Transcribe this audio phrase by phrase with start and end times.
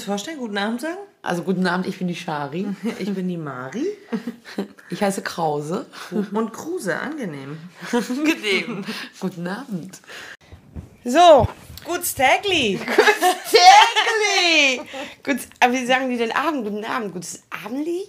[0.00, 0.38] kurz vorstellen?
[0.38, 0.96] Guten Abend sagen?
[1.22, 2.66] Also guten Abend, ich bin die Shari.
[2.98, 3.86] Ich bin die Mari.
[4.90, 5.86] Ich heiße Krause.
[6.10, 7.58] Und Kruse, angenehm.
[7.92, 8.84] Angenehm.
[9.20, 10.00] guten Abend.
[11.04, 11.46] So,
[11.84, 12.80] gut's Tägli.
[13.50, 14.80] Tägli!
[15.22, 16.64] Gut, aber wie sagen die denn Abend?
[16.64, 17.12] Guten Abend.
[17.12, 18.08] Gutes Abendli?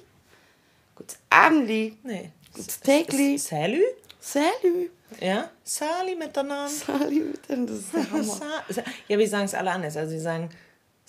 [0.96, 1.98] Gutes Abendli.
[2.04, 2.32] Nee.
[2.54, 3.38] Gutes Tägli.
[3.38, 3.84] Salü?
[4.20, 4.90] Salü.
[5.20, 5.50] Ja?
[5.64, 6.64] Sali miteinander.
[6.64, 8.64] Das ist der Hammer.
[9.08, 9.96] Ja, wir sagen es alle anders.
[9.98, 10.50] Also, sie sagen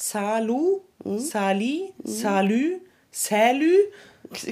[0.04, 2.80] Salu, Sali, Salü,
[3.12, 3.76] Salü.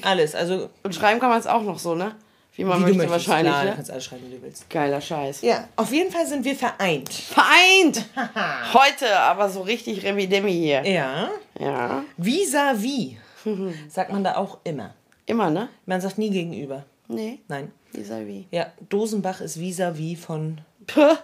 [0.03, 0.37] Alles.
[0.37, 2.15] Also, Und schreiben kann man es auch noch so, ne?
[2.55, 3.29] Wie man wie du möchte möchtest.
[3.29, 3.75] wahrscheinlich, Klar, du ne?
[3.77, 4.71] kannst alles schreiben, wie du willst.
[4.71, 5.43] Geiler Scheiß.
[5.43, 7.13] Ja, auf jeden Fall sind wir vereint.
[7.13, 8.05] Vereint!
[8.75, 10.87] Heute aber so richtig Remi-Demi hier.
[10.87, 11.31] Ja.
[11.59, 12.05] Ja.
[12.17, 13.17] Vis-à-vis.
[13.89, 14.95] Sagt man da auch immer.
[15.27, 15.69] Immer, ne?
[15.85, 16.85] Man sagt nie gegenüber.
[17.09, 17.41] Nee.
[17.48, 17.73] Nein.
[17.92, 18.45] Vis-à-vis.
[18.53, 20.61] Ja, Dosenbach ist vis-à-vis von.
[20.86, 21.17] Puh,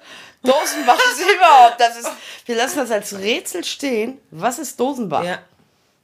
[0.43, 1.81] Dosenbach ist überhaupt.
[1.81, 2.09] Das ist,
[2.47, 4.19] wir lassen das als Rätsel stehen.
[4.31, 5.25] Was ist Dosenbach?
[5.25, 5.39] Ja.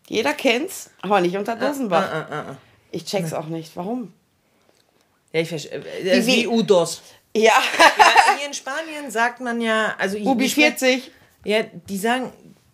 [0.08, 2.02] Jeder kennt's, aber nicht unter Dosenbach.
[2.12, 2.56] Ah, ah, ah.
[2.90, 3.74] Ich check's auch nicht.
[3.76, 4.12] Warum?
[5.32, 5.78] Ja, ich verstehe.
[5.78, 7.00] Ist Wie- wie Udos.
[7.34, 9.94] Ja, Ja, hier in Spanien sagt man ja.
[9.98, 11.10] Also Ubi die spre- 40.
[11.44, 12.30] Ja, die sagen,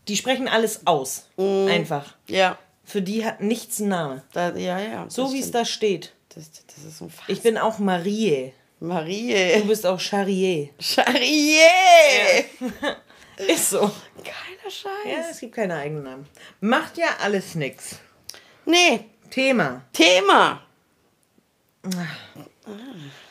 [0.09, 1.27] die sprechen alles aus.
[1.37, 1.69] Mm.
[1.69, 2.15] Einfach.
[2.27, 2.59] Ja.
[2.85, 4.23] Für die hat nichts einen Namen.
[4.33, 5.07] Da, ja, ja.
[5.09, 6.13] So wie es da steht.
[6.35, 7.25] Das, das ist ein Fass.
[7.29, 8.53] Ich bin auch Marie.
[8.81, 9.63] Du Marie.
[9.67, 10.71] bist auch Charrier.
[10.79, 12.45] Charrier.
[13.49, 13.81] Ist so.
[13.81, 14.91] Geiler Scheiß.
[15.05, 16.27] Ja, es gibt keine eigenen Namen.
[16.61, 17.99] Macht ja alles nix.
[18.65, 19.83] Nee, Thema.
[19.93, 20.63] Thema.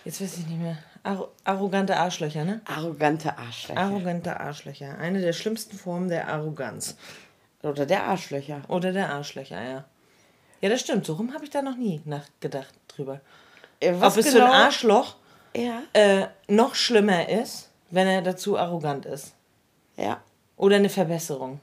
[0.03, 0.77] Jetzt weiß ich nicht mehr.
[1.03, 2.61] Arro arrogante Arschlöcher, ne?
[2.65, 3.79] Arrogante Arschlöcher.
[3.79, 4.97] Arrogante Arschlöcher.
[4.97, 6.97] Eine der schlimmsten Formen der Arroganz.
[7.63, 8.61] Oder der Arschlöcher.
[8.67, 9.85] Oder der Arschlöcher, ja.
[10.59, 11.05] Ja, das stimmt.
[11.05, 13.21] So rum habe ich da noch nie nachgedacht drüber.
[13.81, 14.45] Was Ob es genau?
[14.47, 15.15] für ein Arschloch
[15.57, 15.83] Ja.
[15.93, 19.33] äh, noch schlimmer ist, wenn er dazu arrogant ist.
[19.95, 20.21] Ja.
[20.55, 21.59] Oder eine Verbesserung.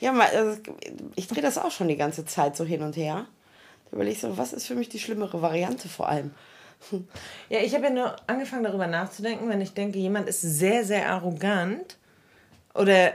[0.00, 0.60] Ja, also,
[1.16, 3.26] ich drehe das auch schon die ganze Zeit so hin und her.
[3.86, 6.32] Da überlege ich so, was ist für mich die schlimmere Variante vor allem?
[7.48, 11.10] Ja, ich habe ja nur angefangen darüber nachzudenken, wenn ich denke, jemand ist sehr, sehr
[11.10, 11.96] arrogant
[12.72, 13.14] oder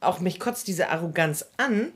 [0.00, 1.92] auch mich kotzt diese Arroganz an,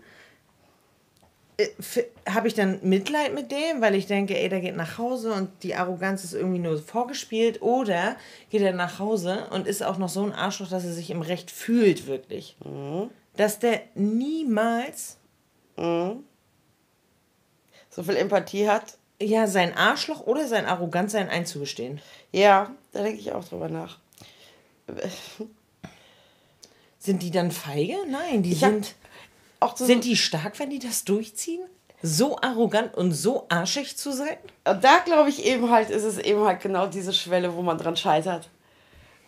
[2.29, 5.51] habe ich dann Mitleid mit dem, weil ich denke, ey, der geht nach Hause und
[5.65, 8.17] die Arroganz ist irgendwie nur vorgespielt oder
[8.51, 11.21] geht er nach Hause und ist auch noch so ein Arschloch, dass er sich im
[11.21, 12.57] Recht fühlt, wirklich.
[13.37, 15.17] Dass der niemals
[17.91, 18.97] So viel Empathie hat.
[19.21, 22.01] ja sein Arschloch oder sein Arrogantsein einzugestehen.
[22.31, 23.99] Ja, da denke ich auch drüber nach.
[27.01, 27.97] Sind die dann feige?
[28.09, 28.95] Nein, die Ich sind.
[29.61, 31.63] Auch so Sind die stark, wenn die das durchziehen?
[32.01, 34.37] So arrogant und so arschig zu sein?
[34.65, 37.77] Und da glaube ich eben halt, ist es eben halt genau diese Schwelle, wo man
[37.77, 38.49] dran scheitert.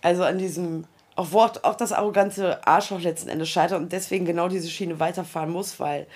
[0.03, 0.85] Also an diesem,
[1.17, 5.51] auch Wort, auch das arrogante Arschloch letzten Endes scheitert und deswegen genau diese Schiene weiterfahren
[5.51, 6.07] muss, weil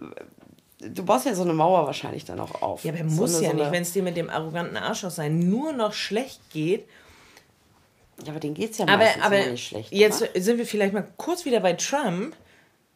[0.00, 2.82] äh, du baust ja so eine Mauer wahrscheinlich dann auch auf.
[2.82, 5.10] Ja, aber so muss eine, ja so nicht, wenn es dir mit dem arroganten Arschloch
[5.10, 6.88] sein nur noch schlecht geht.
[8.24, 9.92] Ja, aber denen geht es ja Aber, meistens aber nicht schlecht.
[9.92, 10.40] jetzt oder?
[10.40, 12.34] sind wir vielleicht mal kurz wieder bei Trump.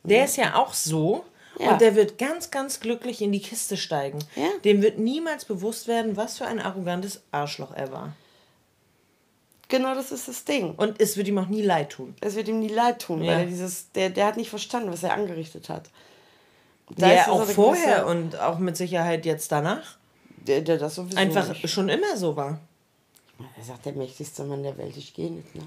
[0.03, 1.25] Der ist ja auch so.
[1.59, 1.73] Ja.
[1.73, 4.19] Und der wird ganz, ganz glücklich in die Kiste steigen.
[4.35, 4.47] Ja.
[4.65, 8.13] Dem wird niemals bewusst werden, was für ein arrogantes Arschloch er war.
[9.69, 10.75] Genau das ist das Ding.
[10.75, 12.15] Und es wird ihm auch nie leid tun.
[12.21, 13.33] Es wird ihm nie leid tun, Ja.
[13.33, 15.91] weil er dieses, der, der hat nicht verstanden, was er angerichtet hat.
[16.97, 19.97] Da Der auch eine vorher gewisse- und auch mit Sicherheit jetzt danach
[20.47, 21.69] der, der das sowieso einfach nicht.
[21.71, 22.59] schon immer so war.
[23.59, 25.55] Er sagt, der mächtigste Mann der Welt, ich gehe nicht.
[25.55, 25.63] Ne?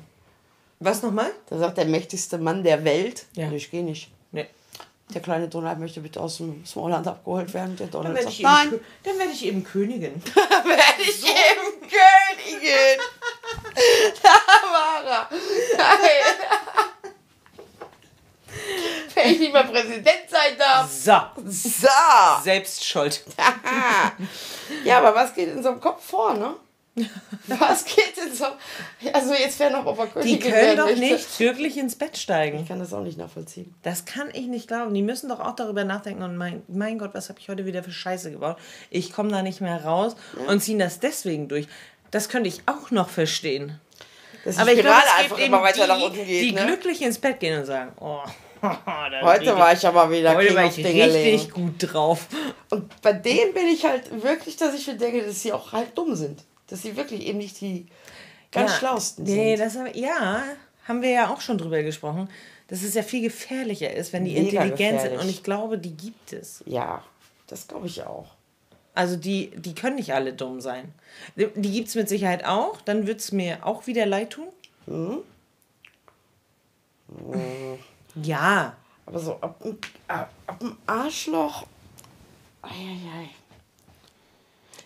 [0.79, 1.29] Was nochmal?
[1.49, 3.51] Da sagt der mächtigste Mann der Welt, Ja.
[3.51, 4.11] ich gehe nicht.
[4.33, 4.47] Nee.
[5.13, 7.75] Der kleine Donald möchte bitte aus dem Smallland abgeholt werden.
[7.77, 10.23] Der Dann Donald werde sagt, ich, eben nein, dann werd ich eben Königin.
[10.35, 12.99] werde ich eben Königin.
[14.23, 14.29] da
[14.71, 15.29] war er.
[15.77, 16.23] Geil.
[19.15, 20.89] Wenn ich nicht mehr Präsident sein darf.
[20.91, 21.87] So, So.
[22.43, 23.23] selbst schuld.
[24.85, 26.55] Ja, aber was geht in so einem Kopf vor, ne?
[27.47, 28.45] Was geht in so...
[29.11, 31.01] Also jetzt wäre noch Oberkönigin Die können werden doch möchte.
[31.01, 32.67] nicht wirklich ins Bett Ich steigen.
[32.67, 33.73] kann das auch nicht nachvollziehen.
[33.81, 34.93] Das kann ich nicht glauben.
[34.93, 37.83] Die müssen doch auch darüber nachdenken und mein, mein Gott, was habe ich heute wieder
[37.83, 38.57] für Scheiße gebaut?
[38.91, 40.15] Ich komme da nicht mehr raus
[40.47, 41.67] und ziehen das deswegen durch.
[42.11, 43.79] Das könnte ich auch noch verstehen.
[44.45, 46.43] Dass Aber ich glaube, Spirale es einfach gibt immer eben weiter die, nach unten geht.
[46.43, 46.65] die ne?
[46.65, 48.21] glücklich ins Bett gehen und sagen, oh,
[49.21, 52.27] Heute war ich aber wieder heute King war ich richtig gut drauf.
[52.69, 55.97] Und bei denen bin ich halt wirklich, dass ich mir denke, dass sie auch halt
[55.97, 56.43] dumm sind.
[56.67, 57.85] Dass sie wirklich eben nicht die
[58.51, 59.65] ganz Ja, schlausten Nee, sind.
[59.65, 60.43] das haben, ja,
[60.87, 62.29] haben wir ja auch schon drüber gesprochen,
[62.67, 65.17] dass es ja viel gefährlicher ist, wenn die Mega intelligent sind.
[65.19, 66.63] Und ich glaube, die gibt es.
[66.65, 67.03] Ja,
[67.47, 68.27] das glaube ich auch.
[68.95, 70.93] Also die, die können nicht alle dumm sein.
[71.35, 72.79] Die, die gibt es mit Sicherheit auch.
[72.81, 74.47] Dann wird es mir auch wieder leid tun.
[74.85, 75.19] Mhm.
[78.21, 78.75] Ja.
[79.05, 79.77] Aber so ab, dem-
[80.07, 81.65] ab, ab dem Arschloch.
[82.61, 83.29] Eieiei.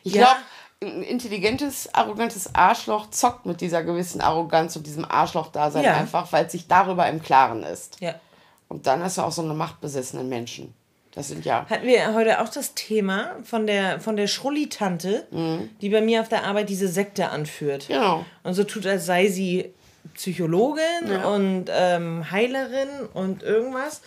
[0.03, 0.23] Ich Ja.
[0.23, 0.39] glaube,
[0.83, 5.95] ein intelligentes, arrogantes Arschloch zockt mit dieser gewissen Arroganz und diesem Arschloch-Dasein Ja.
[5.95, 7.99] einfach, weil es sich darüber im Klaren ist.
[7.99, 8.15] Ja.
[8.67, 10.73] Und dann hast du auch so eine machtbesessenen Menschen.
[11.13, 11.65] Das sind ja.
[11.67, 15.25] Hatten wir heute auch das Thema von der, von der Schrulli-Tante,
[15.81, 17.87] die bei mir auf der Arbeit diese Sekte anführt.
[17.87, 18.23] Genau.
[18.43, 19.73] Und so tut, als sei sie
[20.13, 21.25] Psychologin Ja.
[21.29, 24.01] und ähm, Heilerin und irgendwas.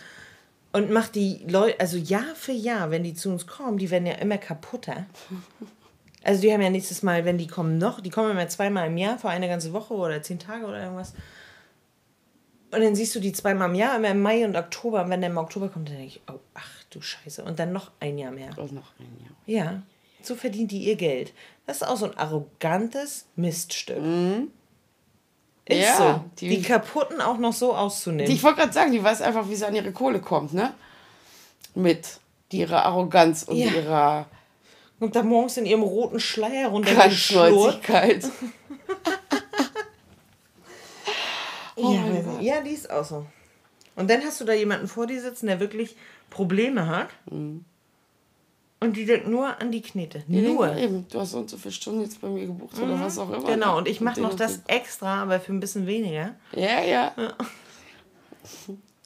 [0.71, 4.05] Und macht die Leute, also Jahr für Jahr, wenn die zu uns kommen, die werden
[4.05, 5.05] ja immer kaputter.
[6.23, 8.97] Also die haben ja nächstes Mal, wenn die kommen noch, die kommen immer zweimal im
[8.97, 11.13] Jahr, für eine ganze Woche oder zehn Tage oder irgendwas.
[12.73, 15.03] Und dann siehst du die zweimal im Jahr, immer im Mai und Oktober.
[15.03, 17.43] Und wenn der im Oktober kommt, dann denke ich, oh, ach du Scheiße.
[17.43, 18.51] Und dann noch ein Jahr mehr.
[18.55, 19.65] Das ist noch ein Jahr.
[19.65, 19.83] Ja,
[20.21, 21.33] so verdient die ihr Geld.
[21.65, 23.97] Das ist auch so ein arrogantes Miststück.
[23.97, 24.51] Ist Mhm.
[25.69, 26.23] Ja, so.
[26.39, 28.31] Die, die- kaputten auch noch so auszunehmen.
[28.31, 30.73] Ich wollte gerade sagen, die weiß einfach, wie sie an ihre Kohle kommt, ne?
[31.75, 32.19] Mit
[32.51, 33.67] ihrer Arroganz und Ja.
[33.71, 34.25] ihrer
[35.01, 37.81] Und da morgens in ihrem roten Schleier runtergeschlurrt.
[41.77, 43.25] Oh ja, ja, die ist auch so.
[43.95, 45.95] Und dann hast du da jemanden vor dir sitzen, der wirklich
[46.29, 47.07] Probleme hat.
[47.31, 47.65] Mhm.
[48.79, 50.23] Und die denkt nur an die Knete.
[50.27, 50.75] Ja, Nur.
[50.75, 53.31] Eben, du hast so und so viele Stunden jetzt bei mir gebucht oder was auch
[53.31, 53.45] immer.
[53.45, 56.35] Genau, und ich mache noch das extra, aber für ein bisschen weniger.
[56.53, 56.63] den.
[56.63, 57.13] Ja, ja.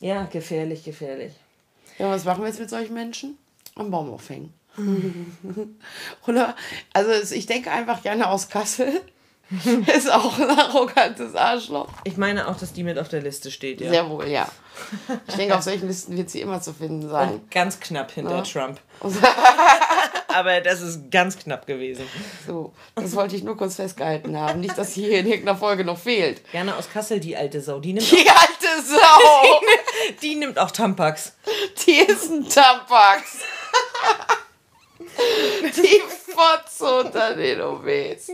[0.01, 1.33] Ja, gefährlich, gefährlich.
[1.97, 3.37] Ja, was machen wir jetzt mit solchen Menschen?
[3.75, 4.53] Am Baum aufhängen.
[6.27, 6.55] Oder,
[6.93, 9.01] also ich denke einfach gerne aus Kassel.
[9.95, 11.89] ist auch ein arrogantes Arschloch.
[12.03, 13.91] Ich meine auch, dass die mit auf der Liste steht, ja.
[13.91, 14.47] Sehr wohl, ja.
[15.27, 17.29] Ich denke, auf solchen Listen wird sie immer zu finden sein.
[17.35, 18.41] Und ganz knapp hinter Ja.
[18.41, 18.79] Trump.
[20.29, 22.05] Aber das ist ganz knapp gewesen.
[22.47, 24.59] So, das wollte ich nur kurz festgehalten haben.
[24.61, 26.41] Nicht, dass hier in irgendeiner Folge noch fehlt.
[26.51, 27.79] Gerne aus Kassel, die alte Sau.
[27.79, 29.61] Die nimmt, Die alte Sau,
[30.23, 31.33] die nimmt auch Tampax.
[31.85, 33.37] die ist ein Tampax.
[35.63, 36.01] Die
[36.31, 38.31] Fotze unter den OBs.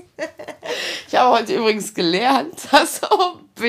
[1.07, 3.63] Ich habe heute übrigens gelernt, dass OB,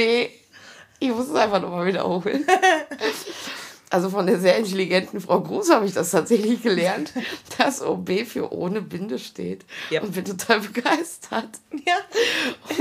[0.98, 2.46] ich muss es einfach nochmal wiederholen.
[3.92, 7.12] Also von der sehr intelligenten Frau Gruß habe ich das tatsächlich gelernt,
[7.58, 9.66] dass OB für ohne Binde steht.
[9.90, 10.00] Ja.
[10.00, 11.50] Und bin total begeistert.
[11.86, 11.96] Ja,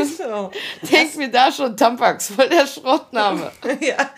[0.01, 0.51] ist so.
[0.89, 3.51] Denk mir da schon Tampax, voll der Schrottname.
[3.81, 4.09] Ja,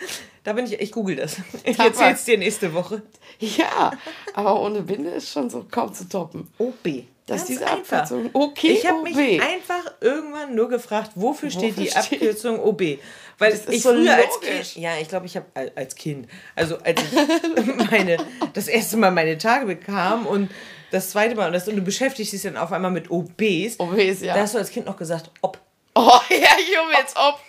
[0.44, 1.36] da bin ich, ich google das.
[1.64, 1.98] Ich Tampax.
[2.00, 3.02] erzähl's dir nächste Woche.
[3.40, 3.90] Ja,
[4.34, 6.48] aber ohne Binde ist schon so kaum zu toppen.
[6.58, 7.04] OB.
[7.26, 7.66] Das ist diese.
[7.66, 8.28] Abkürzung.
[8.34, 12.98] Okay, Ich habe mich einfach irgendwann nur gefragt, wofür steht die Wofür steht- Abkürzung OB?
[13.38, 14.40] Weil Das ist ich so früher als.
[14.40, 18.18] Kind, ja, ich glaube, ich habe als Kind, also als ich meine,
[18.52, 20.50] das erste Mal meine Tage bekam und
[20.90, 24.20] das zweite Mal und, das, und du beschäftigst dich dann auf einmal mit OBs, OBs,
[24.20, 24.34] ja.
[24.34, 25.58] da hast du als Kind noch gesagt, ob.
[25.94, 27.40] Oh, ja, Junge, jetzt ob.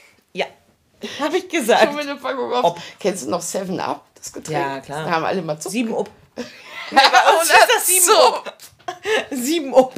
[1.20, 1.94] Habe ich Schon gesagt.
[1.94, 2.64] mit eine Packung auf.
[2.64, 2.82] Ob.
[3.00, 4.04] Kennst du noch Seven Up?
[4.16, 4.58] Das Getränk?
[4.58, 5.06] Ja, klar.
[5.06, 5.70] Da haben alle mal zu.
[5.70, 6.10] Sieben ob.
[6.92, 9.36] Ja, bei uns ist das sieben so.
[9.36, 9.94] Sieben ob.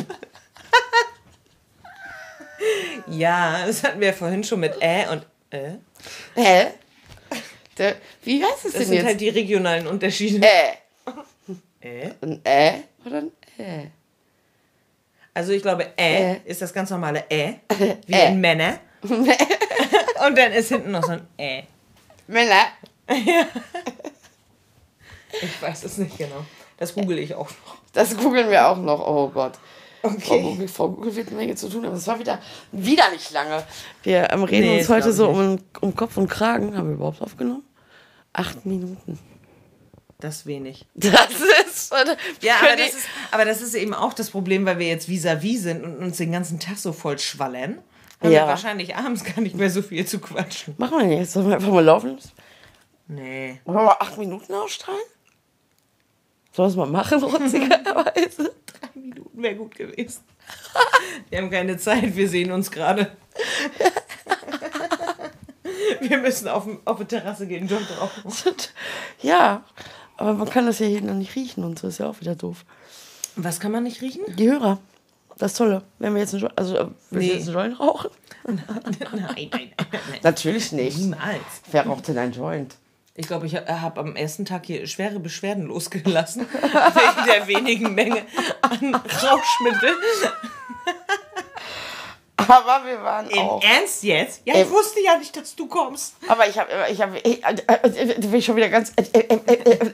[3.07, 5.77] ja, das hatten wir vorhin schon mit Ä und Ä.
[6.35, 6.67] Hä?
[7.77, 9.05] Der, wie heißt es Das denn sind jetzt?
[9.05, 10.45] halt die regionalen Unterschiede.
[10.47, 10.73] Äh.
[11.83, 12.11] Ä?
[12.21, 13.87] Ein Ä oder ein Ä?
[15.33, 16.41] Also ich glaube, Ä Ä.
[16.45, 17.55] ist das ganz normale Ä,
[18.07, 18.29] wie Ä.
[18.29, 18.79] in Männer.
[20.25, 21.63] Und dann ist hinten noch so ein Ä.
[22.27, 22.65] Männer.
[25.41, 26.45] Ich weiß es nicht genau.
[26.77, 27.77] Das google ich auch noch.
[27.93, 29.05] Das googeln wir auch noch.
[29.05, 29.53] Oh Gott.
[30.01, 30.41] Frau Okay.
[30.41, 32.39] Google, Frau Google wird eine Menge zu tun, aber es war wieder,
[32.71, 33.63] wieder nicht lange.
[34.03, 36.77] Wir ähm, reden Nee, uns das heute so um, um Kopf und Kragen.
[36.77, 37.63] Haben wir überhaupt aufgenommen?
[38.33, 39.19] Acht Minuten.
[40.19, 40.85] Das ist wenig.
[40.95, 41.29] Das
[41.67, 41.93] ist.
[42.41, 45.63] Ja, aber das, ist, aber das ist eben auch das Problem, weil wir jetzt vis-à-vis
[45.63, 47.79] sind und uns den ganzen Tag so voll schwallern.
[48.21, 48.43] Haben Ja.
[48.43, 50.75] wir wahrscheinlich abends gar nicht mehr so viel zu quatschen.
[50.77, 51.33] Machen wir jetzt.
[51.33, 52.17] Sollen wir einfach mal laufen?
[53.07, 53.59] Nee.
[53.65, 54.99] Wollen wir mal acht Minuten ausstrahlen?
[56.51, 58.53] Sollen wir es mal machen, rotzigerweise?
[58.65, 60.21] Drei Minuten wäre gut gewesen.
[61.29, 63.11] Wir haben keine Zeit, wir sehen uns gerade.
[66.01, 68.23] Wir müssen auf, auf die Terrasse gehen, Joint rauchen.
[69.21, 69.63] ja,
[70.15, 72.35] aber man kann das ja hier noch nicht riechen und so ist ja auch wieder
[72.35, 72.65] doof.
[73.35, 74.21] Was kann man nicht riechen?
[74.35, 74.79] Die Hörer.
[75.37, 75.83] Das Tolle.
[75.99, 77.33] Wenn wir jetzt einen Joint, also, äh, willst Nee.
[77.37, 78.09] jetzt einen Joint rauchen?
[78.45, 79.71] Nein, nein, nein, nein.
[80.23, 80.97] Natürlich nicht.
[80.97, 81.41] Niemals.
[81.71, 82.75] Wer raucht denn ein Joint?
[83.13, 86.47] Ich glaube, ich habe hab am ersten Tag hier schwere Beschwerden losgelassen.
[86.51, 88.21] wegen der wenigen Menge
[88.61, 89.95] an Rauschmittel.
[92.37, 93.63] Aber wir waren Im auch.
[93.63, 94.41] Ernst jetzt?
[94.45, 94.69] Ja, ich Ähm.
[94.71, 96.13] wusste ja nicht, dass du kommst.
[96.27, 98.93] Aber ich habe, ich habe, ich, äh, äh, äh, bin ich schon wieder ganz.
[98.95, 99.91] Äh, äh, äh, äh,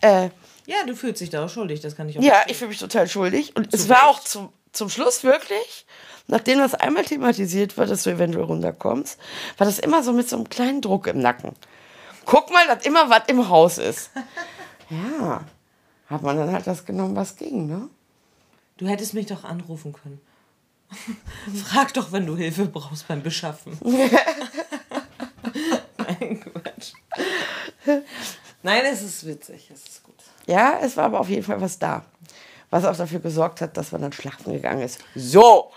[0.00, 0.30] äh, äh,
[0.66, 2.50] Ja, du fühlst dich da auch schuldig, das kann ich auch ja, verstehen.
[2.52, 3.54] ich fühle mich total schuldig.
[3.56, 4.06] Und es Zu war Recht.
[4.08, 5.86] auch zum, zum Schluss wirklich,
[6.26, 9.18] nachdem das einmal thematisiert war, dass du eventuell runterkommst,
[9.58, 11.52] war das immer so mit so einem kleinen Druck im Nacken.
[12.24, 14.10] Guck mal, dass immer was im Haus ist.
[14.90, 15.42] Ja,
[16.08, 17.88] hat man dann halt das genommen, was ging, ne?
[18.76, 20.20] Du hättest mich doch anrufen können.
[21.64, 23.78] Frag doch, wenn du Hilfe brauchst beim Beschaffen.
[25.96, 26.92] Nein, Quatsch.
[28.62, 30.13] Nein, es ist witzig, es ist gut.
[30.46, 32.04] Ja, es war aber auf jeden Fall was da.
[32.70, 35.00] Was auch dafür gesorgt hat, dass man dann schlachten gegangen ist.
[35.14, 35.70] So.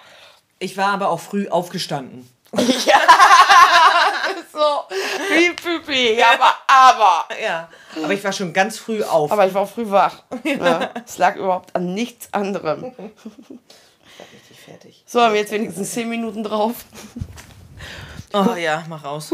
[0.59, 2.27] Ich war aber auch früh aufgestanden.
[4.57, 4.95] So,
[5.35, 6.17] wie Pipi.
[6.17, 7.27] Ja, aber, aber.
[7.39, 7.69] Ja,
[8.03, 9.31] aber ich war schon ganz früh auf.
[9.31, 10.23] Aber ich war früh wach.
[10.43, 10.89] Ja.
[11.05, 12.85] Es lag überhaupt an nichts anderem.
[12.85, 15.03] ich war richtig fertig.
[15.05, 16.73] So, haben wir jetzt wenigstens 10 Minuten drauf.
[18.33, 19.31] Oh ja, mach aus.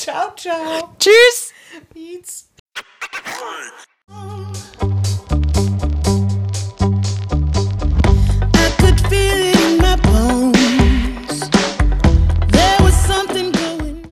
[0.00, 0.94] Ciao, ciao.
[0.98, 1.52] Tschüss.
[1.92, 2.49] Beats.